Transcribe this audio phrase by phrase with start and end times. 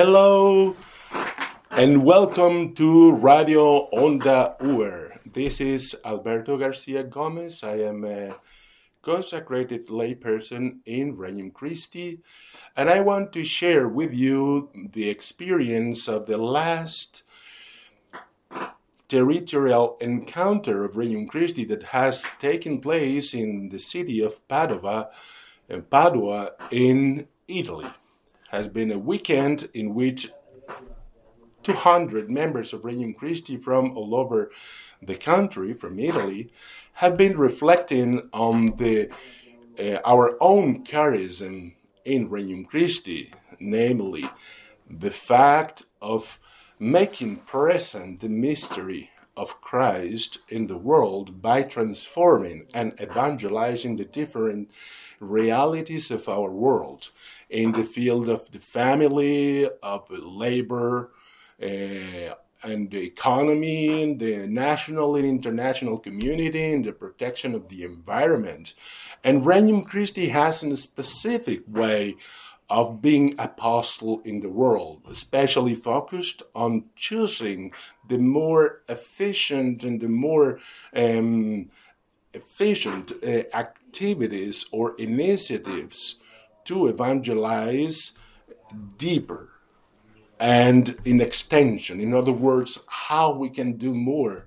[0.00, 0.76] Hello
[1.72, 5.18] and welcome to Radio Onda UER.
[5.26, 7.64] This is Alberto Garcia Gomez.
[7.64, 8.36] I am a
[9.02, 12.20] consecrated layperson in Regnum Christi,
[12.76, 17.24] and I want to share with you the experience of the last
[19.08, 25.08] territorial encounter of Regnum Christi that has taken place in the city of Padova,
[25.68, 27.88] in Padua, in Italy.
[28.48, 30.28] Has been a weekend in which
[31.62, 34.50] 200 members of Regnum Christi from all over
[35.02, 36.50] the country, from Italy,
[36.94, 39.10] have been reflecting on the
[39.78, 44.24] uh, our own charism in Regnum Christi, namely
[44.88, 46.40] the fact of
[46.78, 54.70] making present the mystery of Christ in the world by transforming and evangelizing the different
[55.20, 57.10] realities of our world
[57.48, 61.12] in the field of the family, of labor,
[61.62, 67.84] uh, and the economy, in the national and international community, in the protection of the
[67.84, 68.74] environment.
[69.22, 72.16] And Regnum Christi has in a specific way
[72.70, 77.72] of being apostle in the world, especially focused on choosing
[78.08, 80.58] the more efficient and the more
[80.94, 81.70] um,
[82.34, 86.20] efficient uh, activities or initiatives
[86.64, 88.12] to evangelize
[88.98, 89.48] deeper
[90.38, 92.00] and in extension.
[92.00, 94.46] In other words, how we can do more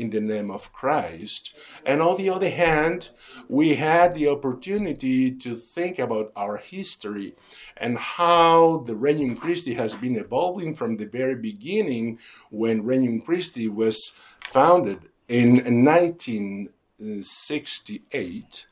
[0.00, 1.54] in the name of Christ.
[1.84, 3.10] And on the other hand,
[3.48, 7.34] we had the opportunity to think about our history
[7.76, 12.18] and how the Regnum Christi has been evolving from the very beginning
[12.50, 14.12] when Regnum Christi was
[14.42, 18.66] founded in 1968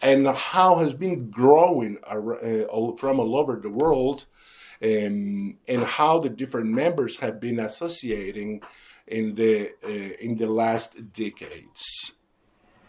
[0.00, 4.24] and how has been growing uh, from all over the world
[4.82, 8.60] um, and how the different members have been associating
[9.06, 9.88] in the uh,
[10.20, 12.12] in the last decades.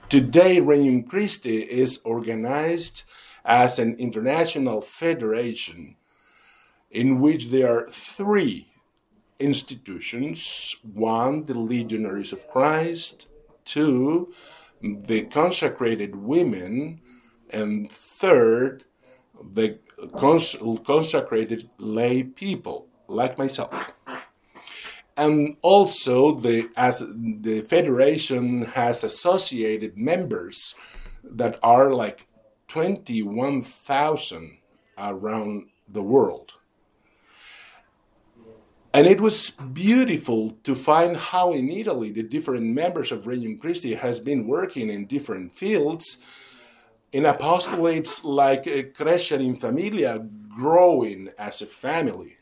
[0.09, 3.03] Today, Regnum Christi is organized
[3.44, 5.96] as an international federation
[6.92, 8.68] in which there are three
[9.40, 13.28] institutions one, the Legionaries of Christ,
[13.66, 14.34] two,
[14.82, 17.02] the consecrated women,
[17.50, 18.86] and third,
[19.52, 19.80] the
[20.16, 20.56] cons-
[20.86, 23.94] consecrated lay people, like myself.
[25.18, 30.76] And also, the, as the federation has associated members
[31.24, 32.28] that are like
[32.68, 34.58] 21,000
[34.98, 36.53] around the world.
[38.94, 43.94] And it was beautiful to find how in Italy the different members of Regnum Christi
[43.94, 46.20] has been working in different fields
[47.12, 52.38] in apostolates like eh, Crescere in Familia, growing as a family,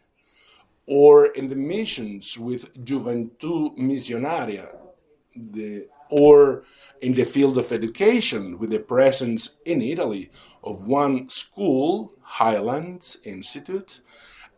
[0.86, 4.76] or in the missions with Juventud Misionera,
[5.36, 6.64] the, or
[7.02, 10.30] in the field of education with the presence in Italy
[10.64, 14.02] of one school, Highlands Institute,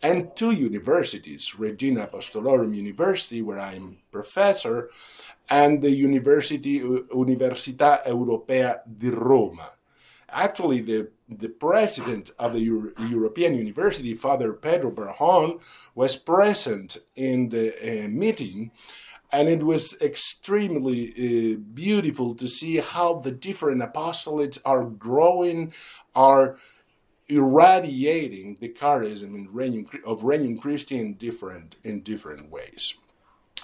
[0.01, 4.89] and two universities, Regina Apostolorum University, where I'm professor,
[5.49, 9.74] and the University Università Europea di Roma.
[10.35, 15.59] Actually, the the president of the Euro- European University, Father Pedro Barrajón,
[15.95, 18.69] was present in the uh, meeting,
[19.31, 25.73] and it was extremely uh, beautiful to see how the different apostolates are growing,
[26.13, 26.57] are
[27.27, 32.93] irradiating the charism in of Regnum Christi in different in different ways.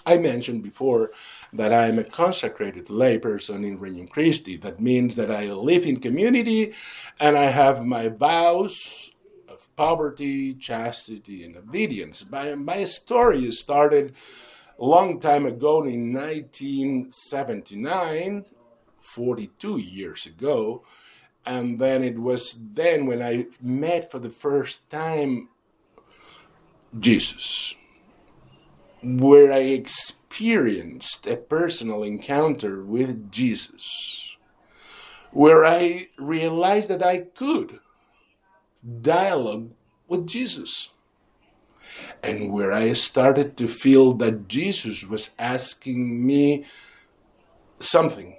[0.06, 1.12] I mentioned before
[1.53, 4.57] that I am a consecrated layperson in Regnum Christi.
[4.57, 6.73] That means that I live in community
[7.19, 9.12] and I have my vows
[9.47, 12.25] of poverty, chastity, and obedience.
[12.29, 14.16] My, my story started
[14.79, 18.45] a long time ago in 1979,
[19.00, 20.83] 42 years ago.
[21.45, 25.50] And then it was then when I met for the first time
[27.00, 27.75] Jesus
[29.03, 34.38] where I experienced a personal encounter with Jesus,
[35.31, 37.80] where I realized that I could
[39.01, 39.71] dialogue
[40.07, 40.89] with Jesus,
[42.21, 46.65] and where I started to feel that Jesus was asking me
[47.80, 48.38] something,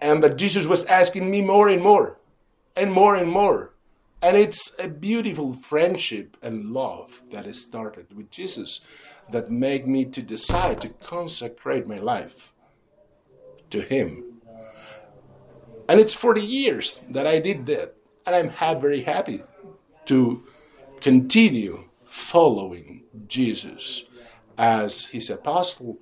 [0.00, 2.18] and that Jesus was asking me more and more,
[2.74, 3.71] and more and more.
[4.22, 8.80] And it's a beautiful friendship and love that has started with Jesus
[9.30, 12.52] that made me to decide to consecrate my life
[13.70, 14.40] to Him.
[15.88, 17.96] And it's 40 years that I did that.
[18.24, 19.42] And I'm very happy
[20.06, 20.44] to
[21.00, 24.04] continue following Jesus
[24.56, 25.98] as his apostle.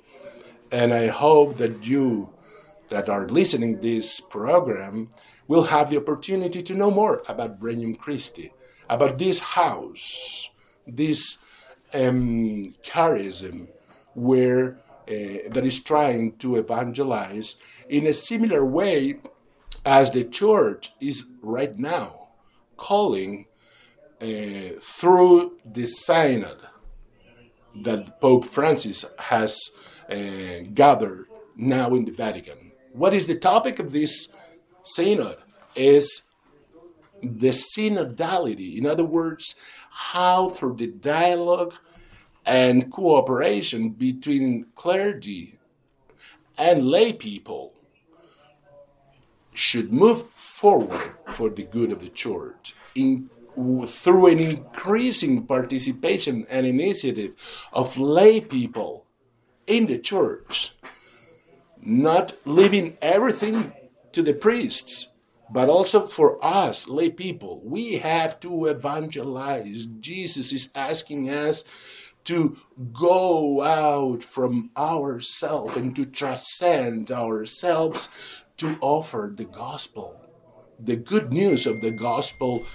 [0.71, 2.31] And I hope that you
[2.89, 5.09] that are listening this program
[5.51, 8.53] will have the opportunity to know more about Regnum Christi,
[8.89, 10.49] about this house,
[10.87, 11.39] this
[11.93, 13.67] um, charism
[14.15, 17.57] where uh, that is trying to evangelize
[17.89, 19.19] in a similar way
[19.85, 22.29] as the church is right now
[22.77, 23.47] calling
[24.23, 26.61] uh, through the synod
[27.83, 29.73] that Pope Francis has
[30.09, 31.27] uh, gathered
[31.57, 32.71] now in the Vatican.
[32.93, 34.29] What is the topic of this
[34.95, 35.37] synod?
[35.75, 36.31] Is
[37.23, 38.79] the synodality.
[38.79, 39.61] In other words,
[39.91, 41.75] how through the dialogue
[42.47, 45.59] and cooperation between clergy
[46.57, 47.75] and lay people
[49.53, 53.29] should move forward for the good of the church in,
[53.87, 57.35] through an increasing participation and initiative
[57.73, 59.07] of lay people
[59.67, 60.75] in the church,
[61.83, 63.73] not leaving everything
[64.13, 65.13] to the priests,
[65.53, 67.63] but also for us, lay people.
[67.65, 69.87] We have to evangelize.
[69.87, 71.65] Jesus is asking us
[72.25, 72.57] to
[72.93, 78.09] go out from ourselves and to transcend ourselves
[78.59, 80.21] to offer the gospel,
[80.79, 82.67] the good news of the gospel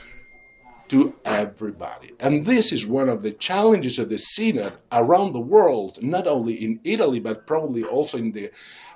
[0.87, 2.11] to everybody.
[2.19, 6.55] And this is one of the challenges of the synod around the world, not only
[6.55, 8.51] in Italy, but probably also in the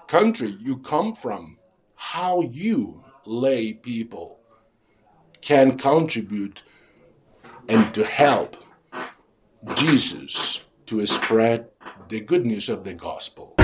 [0.07, 1.58] country you come from.
[2.01, 4.39] How you, lay people,
[5.41, 6.63] can contribute
[7.67, 8.55] and to help
[9.75, 11.67] Jesus to spread
[12.07, 13.58] the good news of the gospel.